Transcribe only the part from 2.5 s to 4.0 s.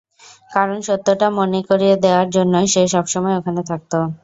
সে সবসময় ওখানে থাকত।